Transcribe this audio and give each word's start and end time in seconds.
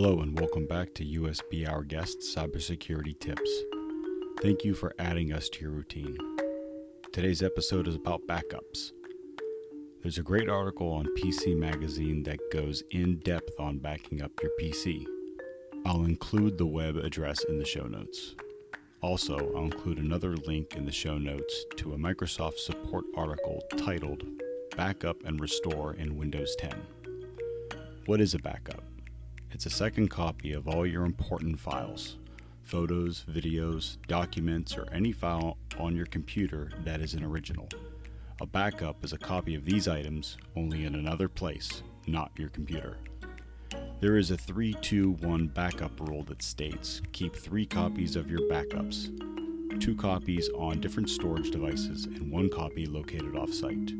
Hello 0.00 0.20
and 0.20 0.38
welcome 0.38 0.64
back 0.64 0.94
to 0.94 1.04
USB 1.04 1.68
Our 1.68 1.82
Guest 1.82 2.20
Cybersecurity 2.20 3.18
Tips. 3.18 3.50
Thank 4.40 4.64
you 4.64 4.72
for 4.72 4.94
adding 5.00 5.32
us 5.32 5.48
to 5.48 5.62
your 5.62 5.72
routine. 5.72 6.16
Today's 7.12 7.42
episode 7.42 7.88
is 7.88 7.96
about 7.96 8.24
backups. 8.28 8.92
There's 10.00 10.18
a 10.18 10.22
great 10.22 10.48
article 10.48 10.92
on 10.92 11.12
PC 11.16 11.56
Magazine 11.56 12.22
that 12.22 12.38
goes 12.52 12.84
in 12.92 13.18
depth 13.24 13.58
on 13.58 13.78
backing 13.78 14.22
up 14.22 14.30
your 14.40 14.52
PC. 14.60 15.04
I'll 15.84 16.04
include 16.04 16.58
the 16.58 16.66
web 16.66 16.96
address 16.96 17.42
in 17.48 17.58
the 17.58 17.64
show 17.64 17.88
notes. 17.88 18.36
Also, 19.02 19.52
I'll 19.56 19.64
include 19.64 19.98
another 19.98 20.36
link 20.36 20.76
in 20.76 20.86
the 20.86 20.92
show 20.92 21.18
notes 21.18 21.64
to 21.78 21.94
a 21.94 21.98
Microsoft 21.98 22.58
support 22.58 23.04
article 23.16 23.64
titled 23.76 24.22
Backup 24.76 25.24
and 25.24 25.40
Restore 25.40 25.94
in 25.94 26.16
Windows 26.16 26.54
10. 26.60 26.70
What 28.06 28.20
is 28.20 28.34
a 28.34 28.38
backup? 28.38 28.84
It's 29.50 29.64
a 29.64 29.70
second 29.70 30.08
copy 30.08 30.52
of 30.52 30.68
all 30.68 30.86
your 30.86 31.04
important 31.04 31.58
files 31.58 32.16
photos, 32.64 33.24
videos, 33.30 33.96
documents, 34.08 34.76
or 34.76 34.86
any 34.92 35.10
file 35.10 35.56
on 35.78 35.96
your 35.96 36.04
computer 36.04 36.70
that 36.84 37.00
is 37.00 37.14
an 37.14 37.24
original. 37.24 37.66
A 38.42 38.46
backup 38.46 39.02
is 39.02 39.14
a 39.14 39.18
copy 39.18 39.54
of 39.54 39.64
these 39.64 39.88
items, 39.88 40.36
only 40.54 40.84
in 40.84 40.94
another 40.94 41.30
place, 41.30 41.82
not 42.06 42.30
your 42.36 42.50
computer. 42.50 42.98
There 44.00 44.18
is 44.18 44.30
a 44.30 44.36
3 44.36 44.74
2 44.74 45.12
1 45.12 45.46
backup 45.48 45.98
rule 45.98 46.24
that 46.24 46.42
states 46.42 47.00
keep 47.12 47.34
three 47.34 47.64
copies 47.64 48.16
of 48.16 48.30
your 48.30 48.42
backups, 48.50 49.08
two 49.80 49.96
copies 49.96 50.50
on 50.50 50.78
different 50.78 51.08
storage 51.08 51.50
devices, 51.50 52.04
and 52.04 52.30
one 52.30 52.50
copy 52.50 52.84
located 52.84 53.34
off 53.34 53.52
site. 53.54 53.92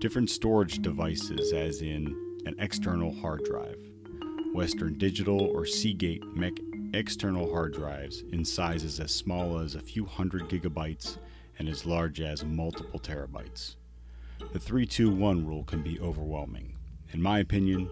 Different 0.00 0.28
storage 0.28 0.82
devices, 0.82 1.52
as 1.52 1.82
in 1.82 2.16
an 2.46 2.56
external 2.58 3.14
hard 3.14 3.44
drive, 3.44 3.89
Western 4.52 4.98
Digital 4.98 5.40
or 5.40 5.64
Seagate 5.64 6.24
make 6.36 6.60
external 6.92 7.50
hard 7.52 7.72
drives 7.72 8.22
in 8.32 8.44
sizes 8.44 8.98
as 8.98 9.12
small 9.12 9.60
as 9.60 9.76
a 9.76 9.80
few 9.80 10.04
hundred 10.04 10.48
gigabytes 10.48 11.18
and 11.58 11.68
as 11.68 11.86
large 11.86 12.20
as 12.20 12.44
multiple 12.44 12.98
terabytes. 12.98 13.76
The 14.52 14.58
321 14.58 15.46
rule 15.46 15.62
can 15.62 15.82
be 15.82 16.00
overwhelming. 16.00 16.76
In 17.12 17.22
my 17.22 17.38
opinion, 17.38 17.90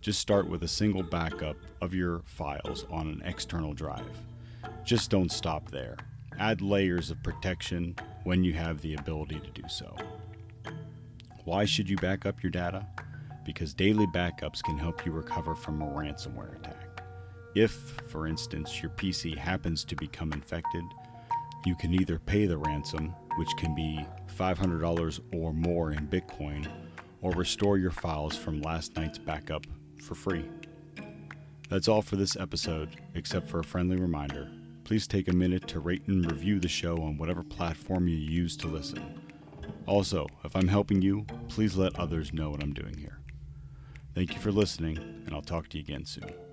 just 0.00 0.18
start 0.18 0.48
with 0.48 0.64
a 0.64 0.68
single 0.68 1.04
backup 1.04 1.56
of 1.80 1.94
your 1.94 2.22
files 2.24 2.86
on 2.90 3.06
an 3.06 3.22
external 3.24 3.72
drive. 3.72 4.22
Just 4.84 5.10
don't 5.10 5.30
stop 5.30 5.70
there. 5.70 5.96
Add 6.38 6.60
layers 6.60 7.10
of 7.10 7.22
protection 7.22 7.94
when 8.24 8.42
you 8.42 8.52
have 8.54 8.80
the 8.80 8.94
ability 8.94 9.38
to 9.40 9.62
do 9.62 9.68
so. 9.68 9.94
Why 11.44 11.64
should 11.66 11.88
you 11.88 11.96
back 11.96 12.26
up 12.26 12.42
your 12.42 12.50
data? 12.50 12.86
Because 13.44 13.74
daily 13.74 14.06
backups 14.06 14.62
can 14.62 14.78
help 14.78 15.04
you 15.04 15.12
recover 15.12 15.54
from 15.54 15.82
a 15.82 15.86
ransomware 15.86 16.56
attack. 16.56 17.02
If, 17.54 17.72
for 18.06 18.26
instance, 18.26 18.80
your 18.80 18.90
PC 18.92 19.36
happens 19.36 19.84
to 19.84 19.96
become 19.96 20.32
infected, 20.32 20.84
you 21.66 21.74
can 21.74 21.92
either 21.94 22.18
pay 22.18 22.46
the 22.46 22.58
ransom, 22.58 23.14
which 23.36 23.50
can 23.58 23.74
be 23.74 24.04
$500 24.38 25.20
or 25.34 25.52
more 25.52 25.92
in 25.92 26.06
Bitcoin, 26.06 26.66
or 27.20 27.32
restore 27.32 27.76
your 27.76 27.90
files 27.90 28.36
from 28.36 28.62
last 28.62 28.96
night's 28.96 29.18
backup 29.18 29.66
for 30.02 30.14
free. 30.14 30.44
That's 31.68 31.86
all 31.86 32.02
for 32.02 32.16
this 32.16 32.36
episode, 32.36 32.96
except 33.14 33.48
for 33.48 33.60
a 33.60 33.64
friendly 33.64 33.96
reminder. 33.96 34.50
Please 34.84 35.06
take 35.06 35.28
a 35.28 35.32
minute 35.32 35.68
to 35.68 35.80
rate 35.80 36.02
and 36.08 36.28
review 36.30 36.58
the 36.58 36.68
show 36.68 36.96
on 36.96 37.16
whatever 37.16 37.42
platform 37.42 38.08
you 38.08 38.16
use 38.16 38.56
to 38.56 38.66
listen. 38.66 39.20
Also, 39.86 40.26
if 40.44 40.56
I'm 40.56 40.68
helping 40.68 41.00
you, 41.02 41.26
please 41.48 41.76
let 41.76 41.98
others 41.98 42.32
know 42.32 42.50
what 42.50 42.62
I'm 42.62 42.72
doing 42.72 42.96
here. 42.96 43.19
Thank 44.14 44.34
you 44.34 44.40
for 44.40 44.50
listening, 44.50 44.98
and 44.98 45.34
I'll 45.34 45.42
talk 45.42 45.68
to 45.68 45.78
you 45.78 45.84
again 45.84 46.04
soon. 46.04 46.49